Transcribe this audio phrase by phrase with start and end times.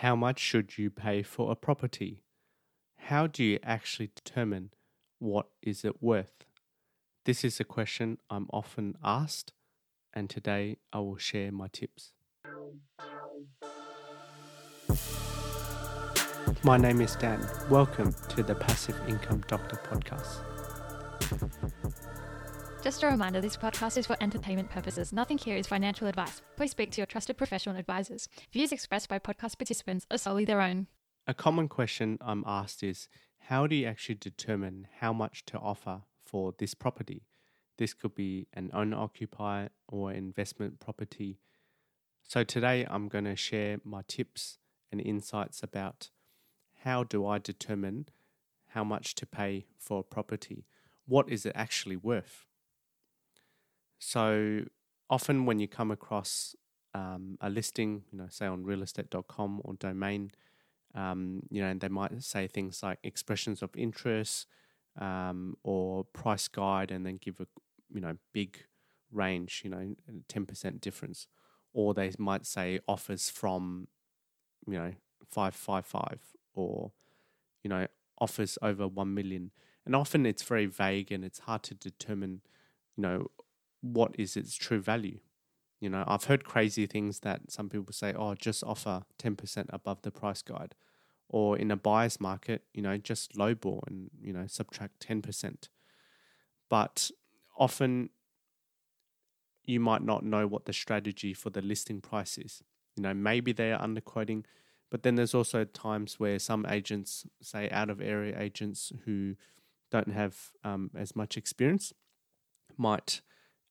[0.00, 2.20] How much should you pay for a property?
[2.98, 4.72] How do you actually determine
[5.20, 6.44] what is it worth?
[7.24, 9.54] This is a question I'm often asked
[10.12, 12.12] and today I will share my tips.
[16.62, 17.48] My name is Dan.
[17.70, 20.42] Welcome to the Passive Income Doctor podcast.
[22.86, 25.12] Just a reminder this podcast is for entertainment purposes.
[25.12, 26.40] Nothing here is financial advice.
[26.54, 28.28] Please speak to your trusted professional advisors.
[28.52, 30.86] Views expressed by podcast participants are solely their own.
[31.26, 33.08] A common question I'm asked is
[33.48, 37.26] how do you actually determine how much to offer for this property?
[37.76, 41.40] This could be an owner occupier or investment property.
[42.22, 44.58] So today I'm going to share my tips
[44.92, 46.10] and insights about
[46.84, 48.06] how do I determine
[48.68, 50.66] how much to pay for a property?
[51.04, 52.46] What is it actually worth?
[53.98, 54.64] So
[55.10, 56.54] often when you come across
[56.94, 60.32] um, a listing, you know, say on realestate.com or domain,
[60.94, 64.46] um, you know, and they might say things like expressions of interest
[65.00, 67.46] um, or price guide, and then give a
[67.92, 68.58] you know big
[69.12, 69.94] range, you know,
[70.28, 71.26] ten percent difference,
[71.74, 73.88] or they might say offers from,
[74.66, 74.92] you know,
[75.30, 76.20] five five five,
[76.54, 76.92] or
[77.62, 77.86] you know,
[78.18, 79.50] offers over one million,
[79.84, 82.40] and often it's very vague and it's hard to determine,
[82.96, 83.26] you know,
[83.94, 85.18] what is its true value.
[85.80, 90.02] You know, I've heard crazy things that some people say, oh, just offer 10% above
[90.02, 90.74] the price guide.
[91.28, 95.68] Or in a buyer's market, you know, just lowball and, you know, subtract 10%.
[96.70, 97.10] But
[97.58, 98.10] often
[99.64, 102.62] you might not know what the strategy for the listing price is.
[102.96, 104.44] You know, maybe they are underquoting,
[104.90, 109.34] but then there's also times where some agents, say out of area agents who
[109.90, 111.92] don't have um, as much experience,
[112.76, 113.20] might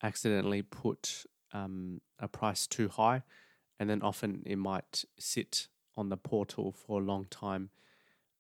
[0.04, 3.24] accidentally put um, a price too high,
[3.80, 7.70] and then often it might sit on the portal for a long time.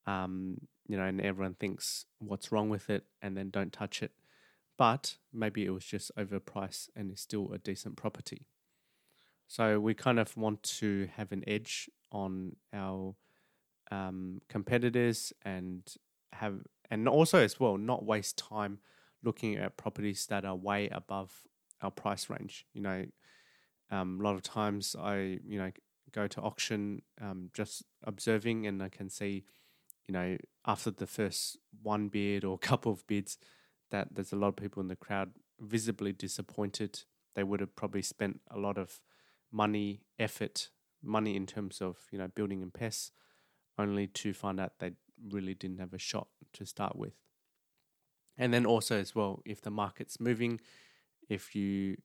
[0.05, 4.11] Um, you know, and everyone thinks what's wrong with it, and then don't touch it.
[4.77, 8.45] But maybe it was just overpriced and it's still a decent property.
[9.47, 13.15] So we kind of want to have an edge on our
[13.91, 15.81] um, competitors and
[16.33, 16.55] have,
[16.91, 18.79] and also as well, not waste time
[19.23, 21.31] looking at properties that are way above
[21.81, 22.65] our price range.
[22.73, 23.05] You know,
[23.91, 25.71] um, a lot of times I, you know,
[26.11, 29.43] go to auction um, just observing and I can see,
[30.07, 33.37] you know, after the first one bid or couple of bids,
[33.91, 37.03] that there's a lot of people in the crowd visibly disappointed.
[37.35, 38.99] They would have probably spent a lot of
[39.51, 40.69] money, effort,
[41.03, 43.11] money in terms of, you know, building and pests,
[43.77, 44.91] only to find out they
[45.29, 47.13] really didn't have a shot to start with.
[48.37, 50.59] And then also as well, if the market's moving,
[51.29, 51.97] if you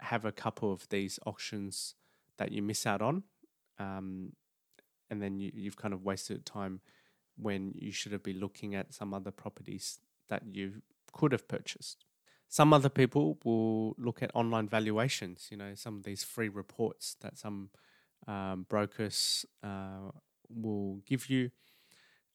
[0.00, 1.94] have a couple of these auctions
[2.38, 3.24] that you miss out on,
[3.78, 4.32] um,
[5.10, 6.80] and then you, you've kind of wasted time
[7.36, 10.82] when you should have been looking at some other properties that you
[11.12, 12.04] could have purchased.
[12.48, 17.16] Some other people will look at online valuations, you know, some of these free reports
[17.20, 17.70] that some
[18.26, 20.10] um, brokers uh,
[20.48, 21.50] will give you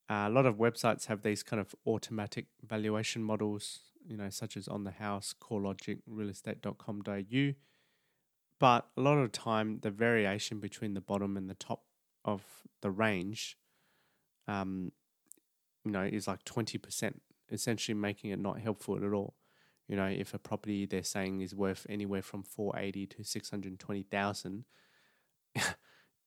[0.09, 4.56] uh, a lot of websites have these kind of automatic valuation models, you know, such
[4.56, 7.53] as On the House, CoreLogic, realestate.com.au.
[8.59, 11.84] But a lot of the time, the variation between the bottom and the top
[12.23, 12.44] of
[12.81, 13.57] the range,
[14.47, 14.94] um,
[15.84, 17.16] you know, is like 20%,
[17.51, 19.35] essentially making it not helpful at all.
[19.88, 24.66] You know, if a property they're saying is worth anywhere from 480 to 620,000,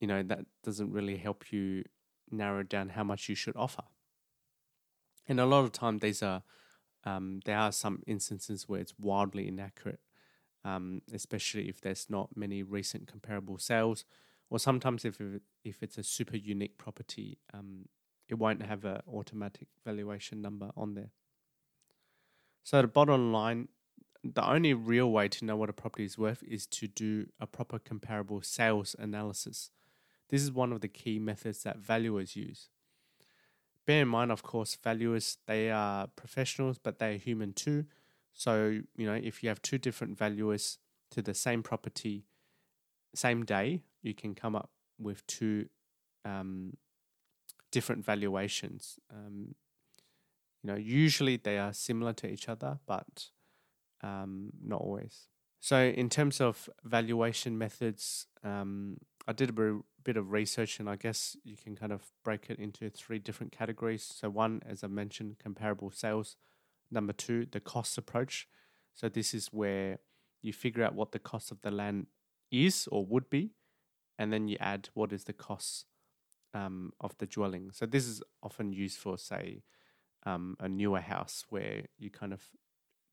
[0.00, 1.84] you know, that doesn't really help you
[2.32, 3.84] narrow down how much you should offer.
[5.28, 6.42] And a lot of time, these are
[7.04, 10.00] um, there are some instances where it's wildly inaccurate,
[10.64, 14.04] um, especially if there's not many recent comparable sales,
[14.50, 15.20] or sometimes if
[15.64, 17.88] if it's a super unique property, um,
[18.28, 21.10] it won't have an automatic valuation number on there.
[22.62, 23.68] So the bottom line,
[24.22, 27.46] the only real way to know what a property is worth is to do a
[27.46, 29.70] proper comparable sales analysis.
[30.30, 32.68] This is one of the key methods that valuers use.
[33.86, 37.86] Bear in mind, of course, valuers, they are professionals, but they are human too.
[38.32, 40.78] So, you know, if you have two different valuers
[41.10, 42.26] to the same property,
[43.14, 45.68] same day, you can come up with two
[46.24, 46.76] um,
[47.72, 49.00] different valuations.
[49.12, 49.56] Um,
[50.62, 53.26] you know, usually they are similar to each other, but
[54.02, 55.26] um, not always.
[55.58, 59.52] So, in terms of valuation methods, um, I did a
[60.04, 63.52] bit of research, and I guess you can kind of break it into three different
[63.52, 64.02] categories.
[64.02, 66.36] So, one, as I mentioned, comparable sales.
[66.90, 68.48] Number two, the cost approach.
[68.94, 69.98] So, this is where
[70.42, 72.06] you figure out what the cost of the land
[72.50, 73.52] is or would be,
[74.18, 75.86] and then you add what is the cost
[76.54, 77.70] um, of the dwelling.
[77.72, 79.62] So this is often used for, say,
[80.26, 82.42] um, a newer house where you kind of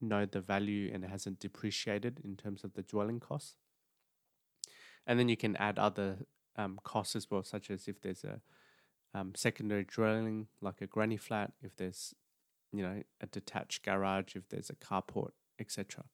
[0.02, 3.56] know the value and it hasn't depreciated in terms of the dwelling costs.
[5.06, 6.18] And then you can add other
[6.58, 8.42] um, costs as well, such as if there's a
[9.14, 12.14] um, secondary dwelling like a granny flat, if there's
[12.72, 16.06] you know a detached garage, if there's a carport, etc.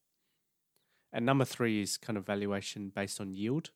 [1.12, 3.70] And number three is kind of valuation based on yield.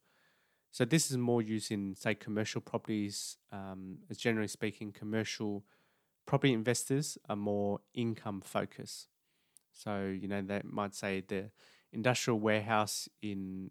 [0.71, 3.37] So this is more used in say commercial properties.
[3.53, 5.65] Um, as generally speaking, commercial
[6.27, 9.09] property investors are more income focused.
[9.73, 11.51] So you know they might say the
[11.93, 13.71] industrial warehouse in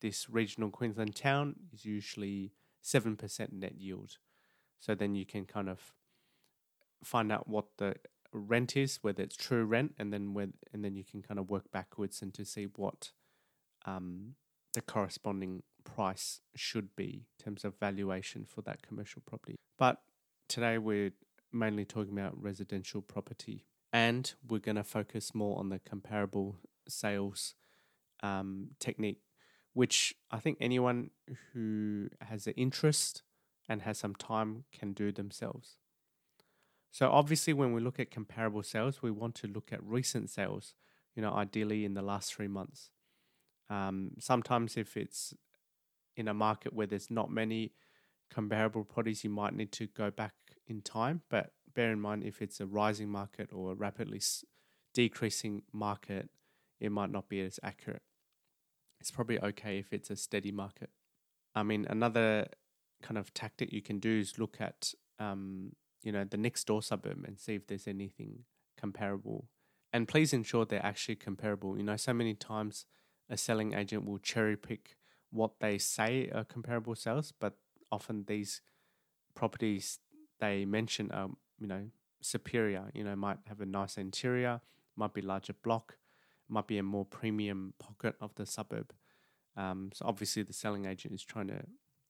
[0.00, 2.52] this regional Queensland town is usually
[2.82, 4.18] seven percent net yield.
[4.80, 5.92] So then you can kind of
[7.02, 7.96] find out what the
[8.32, 11.50] rent is, whether it's true rent, and then when and then you can kind of
[11.50, 13.10] work backwards and to see what
[13.86, 14.34] um,
[14.74, 19.56] the corresponding price should be in terms of valuation for that commercial property.
[19.78, 20.02] But
[20.48, 21.12] today we're
[21.52, 26.56] mainly talking about residential property, and we're going to focus more on the comparable
[26.86, 27.54] sales
[28.22, 29.20] um, technique,
[29.78, 31.10] which I think anyone
[31.52, 33.22] who has an interest
[33.68, 35.76] and has some time can do themselves.
[36.90, 40.74] So obviously when we look at comparable sales, we want to look at recent sales,
[41.14, 42.90] you know, ideally in the last three months.
[43.70, 45.32] Um, sometimes if it's
[46.16, 47.70] in a market where there's not many
[48.34, 50.34] comparable properties, you might need to go back
[50.66, 51.22] in time.
[51.30, 54.22] But bear in mind, if it's a rising market or a rapidly
[54.92, 56.30] decreasing market,
[56.80, 58.02] it might not be as accurate.
[59.08, 60.90] It's probably okay if it's a steady market.
[61.54, 62.46] I mean, another
[63.02, 65.72] kind of tactic you can do is look at um,
[66.02, 68.40] you know the next door suburb and see if there's anything
[68.78, 69.48] comparable.
[69.94, 71.78] And please ensure they're actually comparable.
[71.78, 72.84] You know so many times
[73.30, 74.98] a selling agent will cherry pick
[75.30, 77.54] what they say are comparable sales but
[77.90, 78.60] often these
[79.34, 80.00] properties
[80.38, 81.84] they mention are you know
[82.20, 82.90] superior.
[82.92, 84.60] You know might have a nice interior
[84.96, 85.96] might be larger block
[86.48, 88.92] might be a more premium pocket of the suburb
[89.56, 91.60] um, so obviously the selling agent is trying to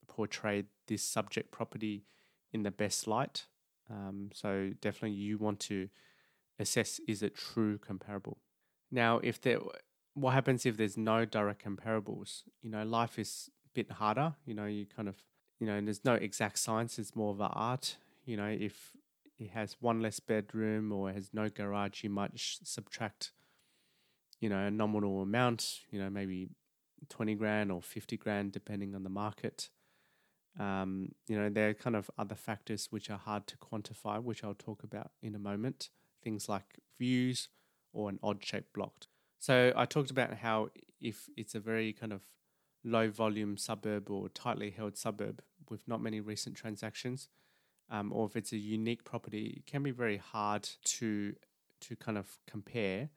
[0.06, 2.05] portray this subject property
[2.52, 3.46] in the best light.
[3.90, 5.88] Um, so definitely you want to
[6.58, 8.38] assess is it true comparable.
[8.90, 9.61] Now, if there,
[10.14, 12.43] what happens if there's no direct comparables?
[12.62, 14.35] You know, life is a bit harder.
[14.44, 15.17] You know, you kind of,
[15.58, 16.99] you know, there's no exact science.
[16.99, 17.96] It's more of an art.
[18.26, 18.93] You know, if
[19.38, 23.32] it has one less bedroom or has no garage, you might sh- subtract,
[24.40, 25.81] you know, a nominal amount.
[25.90, 26.49] You know, maybe
[27.08, 29.70] twenty grand or fifty grand, depending on the market.
[30.58, 34.43] Um, you know, there are kind of other factors which are hard to quantify, which
[34.43, 35.90] I'll talk about in a moment.
[36.23, 37.49] Things like views
[37.93, 39.06] or an odd shaped block.
[39.38, 40.70] So I talked about how
[41.00, 42.23] if it's a very kind of
[42.85, 47.29] low volume suburb or tightly held suburb with not many recent transactions,
[47.90, 51.35] um, or if it's a unique property, it can be very hard to
[51.81, 53.11] to kind of compare.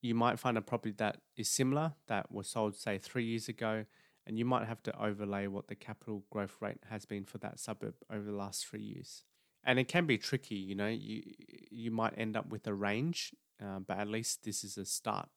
[0.00, 3.84] You might find a property that is similar that was sold say three years ago
[4.26, 7.58] and you might have to overlay what the capital growth rate has been for that
[7.58, 9.24] suburb over the last three years.
[9.64, 11.22] And it can be tricky, you know, you,
[11.70, 15.28] you might end up with a range, uh, but at least this is a start.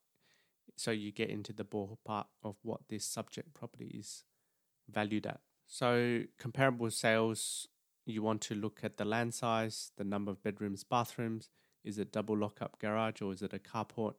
[0.75, 4.25] So you get into the ballpark of what this subject property is
[4.90, 5.40] valued at.
[5.68, 7.68] So comparable sales,
[8.06, 11.50] you want to look at the land size, the number of bedrooms, bathrooms.
[11.84, 14.15] Is it double lockup garage or is it a carport?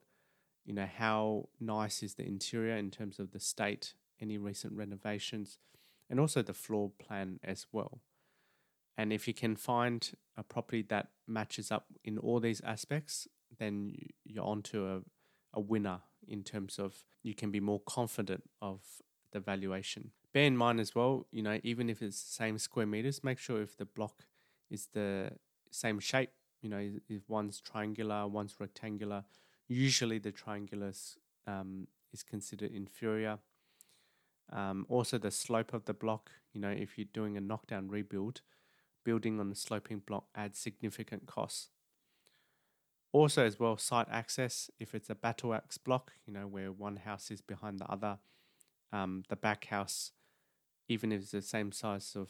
[0.65, 3.93] You know, how nice is the interior in terms of the state
[4.23, 5.59] any recent renovations,
[6.09, 7.99] and also the floor plan as well.
[8.97, 13.27] And if you can find a property that matches up in all these aspects,
[13.59, 15.01] then you're onto a,
[15.53, 18.81] a winner in terms of you can be more confident of
[19.31, 20.11] the valuation.
[20.31, 23.39] Bear in mind as well, you know, even if it's the same square meters, make
[23.39, 24.25] sure if the block
[24.69, 25.31] is the
[25.69, 29.25] same shape, you know, if one's triangular, one's rectangular,
[29.67, 30.93] usually the triangular
[31.47, 33.39] um, is considered inferior
[34.51, 38.41] um, also, the slope of the block, you know, if you're doing a knockdown rebuild,
[39.03, 41.69] building on the sloping block adds significant costs.
[43.11, 46.97] Also, as well, site access, if it's a battle axe block, you know, where one
[46.97, 48.19] house is behind the other,
[48.91, 50.11] um, the back house,
[50.87, 52.29] even if it's the same size of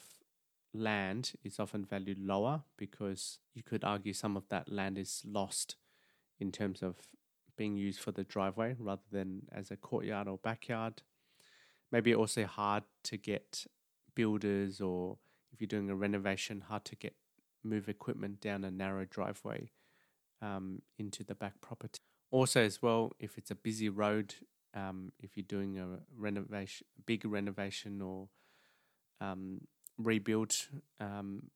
[0.73, 5.75] land, is often valued lower because you could argue some of that land is lost
[6.39, 6.95] in terms of
[7.57, 11.01] being used for the driveway rather than as a courtyard or backyard
[11.93, 13.67] maybe also hard to get
[14.15, 15.17] builders or
[15.53, 17.13] if you're doing a renovation, hard to get
[17.63, 19.69] move equipment down a narrow driveway
[20.41, 21.99] um, into the back property.
[22.31, 24.33] Also, as well, if it's a busy road,
[24.73, 28.27] um, if you're doing a renovation, big renovation, or
[29.21, 29.61] um,
[29.99, 30.51] rebuild.
[30.99, 31.51] Um,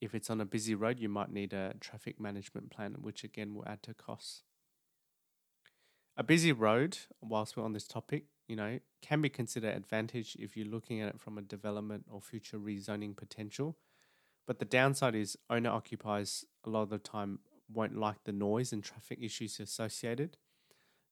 [0.00, 3.54] if it's on a busy road, you might need a traffic management plan, which again
[3.54, 4.42] will add to costs.
[6.16, 10.56] A busy road, whilst we're on this topic, you know, can be considered advantage if
[10.56, 13.76] you're looking at it from a development or future rezoning potential.
[14.46, 17.40] But the downside is owner occupiers a lot of the time
[17.72, 20.36] won't like the noise and traffic issues associated.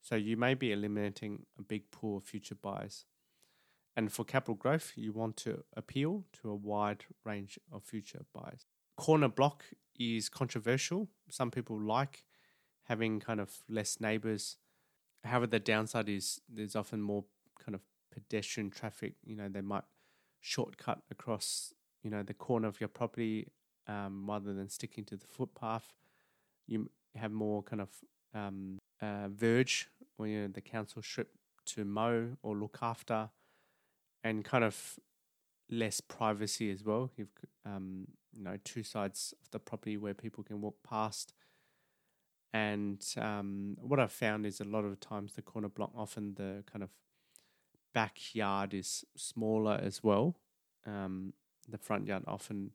[0.03, 3.07] So you may be eliminating a big pool of future buyers.
[3.97, 8.67] And for capital growth, you want to appeal to a wide range of future buyers.
[8.97, 9.65] Corner block
[9.99, 11.09] is controversial.
[11.31, 12.25] Some people like
[12.85, 14.59] having kind of less neighbors.
[15.25, 17.25] However, the downside is there's often more
[17.59, 19.15] kind of pedestrian traffic.
[19.25, 19.85] You know, they might
[20.41, 23.49] shortcut across, you know, the corner of your property
[23.87, 25.93] um, rather than sticking to the footpath.
[26.67, 27.89] You have more kind of
[28.35, 29.89] um, uh, verge
[30.19, 31.31] or you know, the council strip
[31.65, 33.31] to mow or look after,
[34.25, 34.99] and kind of
[35.71, 37.11] less privacy as well.
[37.17, 37.29] You've
[37.65, 41.33] um, you know two sides of the property where people can walk past.
[42.53, 46.65] And um, what I've found is a lot of times the corner block, often the
[46.71, 46.91] kind of
[47.95, 50.37] backyard is smaller as well.
[50.87, 51.33] Um,
[51.69, 52.73] the front yard often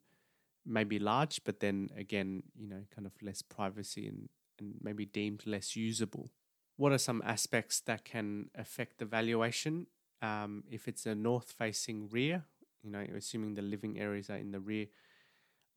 [0.66, 5.06] may be large, but then again, you know, kind of less privacy and, and maybe
[5.06, 6.30] deemed less usable.
[6.76, 9.86] What are some aspects that can affect the valuation?
[10.22, 12.44] Um, if it's a north facing rear,
[12.82, 14.86] you know, assuming the living areas are in the rear,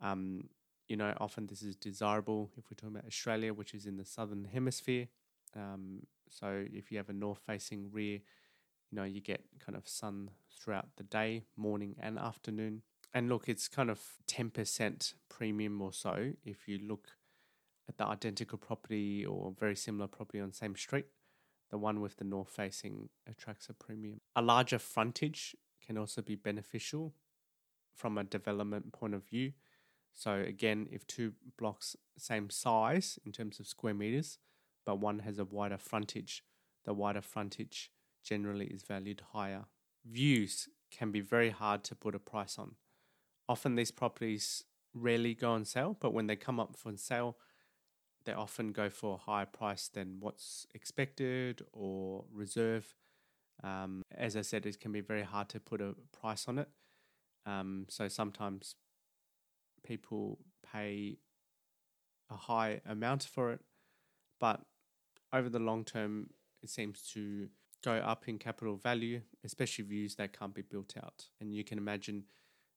[0.01, 0.49] um,
[0.91, 4.03] you know, often this is desirable if we're talking about Australia, which is in the
[4.03, 5.07] southern hemisphere.
[5.55, 9.87] Um, so if you have a north facing rear, you know, you get kind of
[9.87, 12.81] sun throughout the day, morning and afternoon.
[13.13, 17.07] And look, it's kind of 10% premium or so if you look
[17.87, 21.05] at the identical property or very similar property on same street.
[21.69, 24.19] The one with the north facing attracts a premium.
[24.35, 25.55] A larger frontage
[25.85, 27.13] can also be beneficial
[27.95, 29.53] from a development point of view.
[30.13, 34.37] So again, if two blocks same size in terms of square meters,
[34.85, 36.43] but one has a wider frontage,
[36.85, 37.91] the wider frontage
[38.23, 39.65] generally is valued higher.
[40.05, 42.75] Views can be very hard to put a price on.
[43.47, 44.63] Often these properties
[44.93, 47.37] rarely go on sale, but when they come up for sale,
[48.25, 52.93] they often go for a higher price than what's expected or reserve.
[53.63, 56.69] Um, as I said, it can be very hard to put a price on it.
[57.45, 58.75] Um, so sometimes
[59.83, 60.39] people
[60.71, 61.17] pay
[62.29, 63.61] a high amount for it,
[64.39, 64.61] but
[65.33, 66.29] over the long term,
[66.61, 67.47] it seems to
[67.83, 71.25] go up in capital value, especially views that can't be built out.
[71.39, 72.25] And you can imagine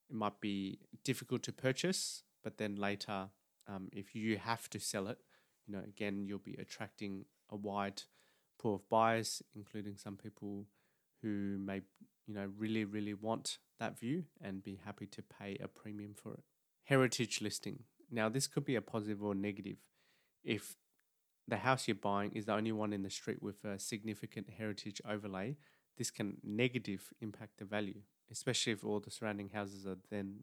[0.08, 3.28] it might be difficult to purchase, but then later,
[3.68, 5.18] um, if you have to sell it,
[5.66, 8.02] you know, again, you'll be attracting a wide
[8.58, 10.66] pool of buyers, including some people
[11.23, 11.80] who may,
[12.26, 16.34] you know, really, really want that view and be happy to pay a premium for
[16.34, 16.44] it.
[16.85, 17.85] Heritage listing.
[18.11, 19.79] Now, this could be a positive or negative.
[20.43, 20.76] If
[21.49, 25.00] the house you're buying is the only one in the street with a significant heritage
[25.09, 25.57] overlay,
[25.97, 28.00] this can negative impact the value,
[28.31, 30.41] especially if all the surrounding houses are then,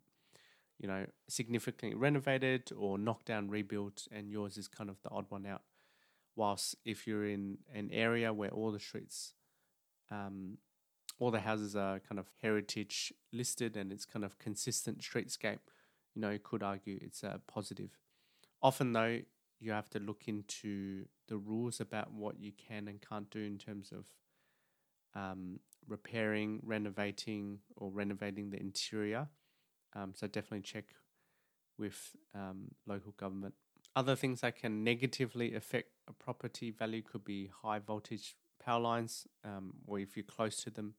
[0.79, 5.25] you know, significantly renovated or knocked down, rebuilt, and yours is kind of the odd
[5.29, 5.61] one out.
[6.35, 9.33] Whilst if you're in an area where all the streets,
[10.09, 10.57] um,
[11.19, 15.59] all the houses are kind of heritage listed and it's kind of consistent streetscape,
[16.15, 17.97] you know, you could argue it's a positive.
[18.61, 19.19] Often though,
[19.59, 23.57] you have to look into the rules about what you can and can't do in
[23.57, 24.05] terms of
[25.13, 29.27] um, repairing, renovating, or renovating the interior.
[29.95, 30.85] Um, so definitely check
[31.77, 33.53] with um, local government.
[33.95, 39.27] Other things that can negatively affect a property value could be high voltage power lines,
[39.43, 40.93] um, or if you're close to them,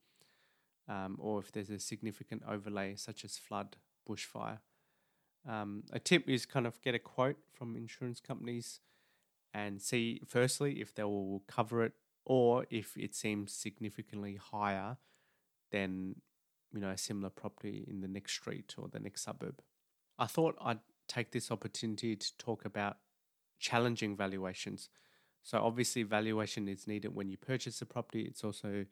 [0.88, 3.76] um, or if there's a significant overlay such as flood,
[4.09, 4.59] bushfire.
[5.49, 8.81] Um, a tip is kind of get a quote from insurance companies
[9.53, 11.93] and see firstly if they will cover it
[12.25, 14.97] or if it seems significantly higher
[15.71, 16.17] than
[16.73, 19.61] you know a similar property in the next street or the next suburb.
[20.19, 22.99] I thought I'd take this opportunity to talk about
[23.59, 24.89] challenging valuations.
[25.43, 28.23] So obviously valuation is needed when you purchase a property.
[28.23, 28.87] It's also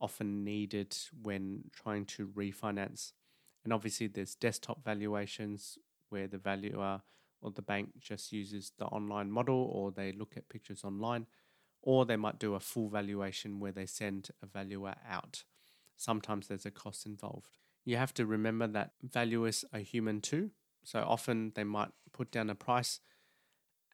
[0.00, 3.12] often needed when trying to refinance.
[3.64, 7.02] And obviously there's desktop valuations where the valuer
[7.40, 11.26] or the bank just uses the online model or they look at pictures online,
[11.82, 15.44] or they might do a full valuation where they send a valuer out.
[15.96, 17.58] Sometimes there's a cost involved.
[17.84, 20.50] You have to remember that valuers are human too.
[20.82, 23.00] So often they might put down a price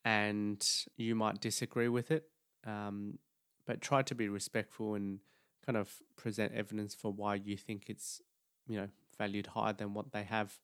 [0.04, 0.66] and
[0.96, 2.24] you might disagree with it.
[2.66, 3.18] Um,
[3.66, 5.20] but try to be respectful and
[5.64, 8.20] kind of present evidence for why you think it's,
[8.66, 8.88] you know,
[9.18, 10.58] valued higher than what they have.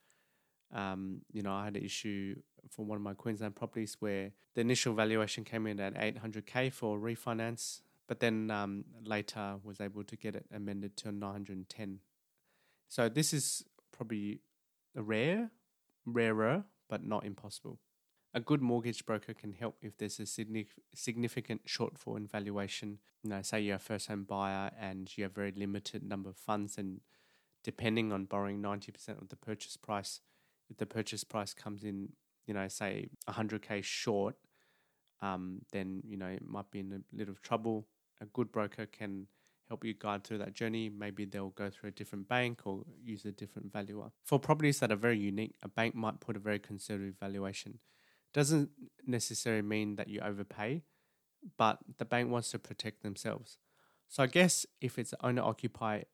[0.73, 2.37] Um, you know, I had an issue
[2.71, 6.99] for one of my Queensland properties where the initial valuation came in at 800k for
[6.99, 12.01] refinance, but then um, later was able to get it amended to 910.
[12.89, 14.41] So this is probably
[14.97, 15.51] a rare,
[16.05, 17.79] rarer, but not impossible.
[18.35, 22.99] A good mortgage broker can help if there's a significant shortfall in valuation.
[23.23, 26.37] You know, say you're a first home buyer and you have very limited number of
[26.37, 27.01] funds, and
[27.63, 30.21] depending on borrowing 90% of the purchase price,
[30.77, 32.11] the purchase price comes in,
[32.47, 34.37] you know, say 100k short,
[35.21, 37.87] um, then you know it might be in a little trouble.
[38.21, 39.27] A good broker can
[39.69, 40.89] help you guide through that journey.
[40.89, 44.11] Maybe they'll go through a different bank or use a different valuer.
[44.25, 47.79] For properties that are very unique, a bank might put a very conservative valuation.
[48.33, 48.71] Doesn't
[49.07, 50.83] necessarily mean that you overpay,
[51.57, 53.59] but the bank wants to protect themselves.
[54.09, 56.07] So I guess if it's owner occupied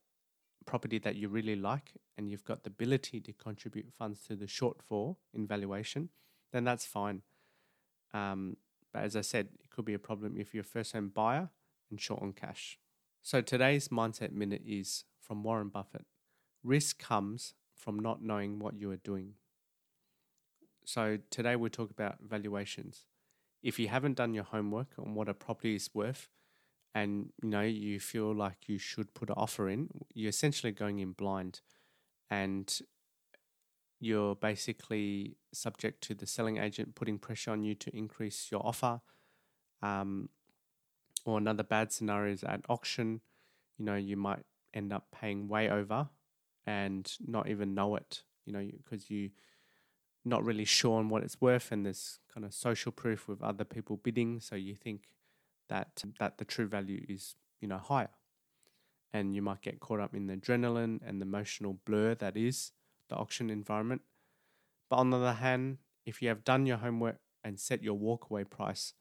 [0.67, 4.47] property that you really like and you've got the ability to contribute funds to the
[4.47, 6.09] shortfall in valuation,
[6.53, 7.23] then that's fine.
[8.13, 8.57] Um,
[8.93, 11.51] but as I said, it could be a problem if you're a first home buyer
[11.91, 12.79] and short on cash.
[13.23, 16.05] So today's Mindset Minute is from Warren Buffett
[16.65, 19.35] Risk comes from not knowing what you are doing.
[20.87, 23.05] So today we'll talk about valuations.
[23.63, 26.29] If you haven't done your homework on what a property is worth,
[26.95, 30.99] and you know you feel like you should put an offer in, you're essentially going
[31.01, 31.61] in blind,
[32.31, 32.81] and
[34.01, 39.01] you're basically subject to the selling agent putting pressure on you to increase your offer.
[39.83, 40.29] Um,
[41.25, 43.21] or another bad scenario is at auction,
[43.79, 46.09] you know, you might end up paying way over
[46.67, 51.23] and not even know it, you know, because you are not really sure on what
[51.23, 55.05] it's worth and there's kind of social proof with other people bidding, so you think
[55.69, 58.11] that that the true value is, you know, higher.
[59.13, 62.73] And you might get caught up in the adrenaline and the emotional blur that is
[63.09, 64.03] the auction environment.
[64.91, 68.49] But on the other hand, if you have done your homework and set your walkaway
[68.49, 68.95] price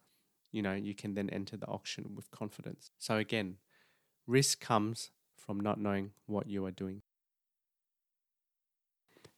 [0.54, 2.92] you know, you can then enter the auction with confidence.
[3.00, 3.58] So again,
[4.28, 7.02] risk comes from not knowing what you are doing.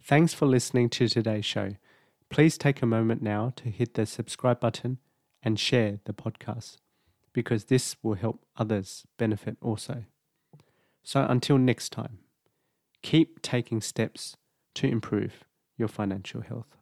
[0.03, 1.77] Thanks for listening to today's show.
[2.29, 4.99] Please take a moment now to hit the subscribe button
[5.41, 6.77] and share the podcast
[7.35, 10.05] because this will help others benefit also.
[11.03, 12.19] So until next time,
[13.01, 14.37] keep taking steps
[14.75, 15.43] to improve
[15.77, 16.77] your financial health.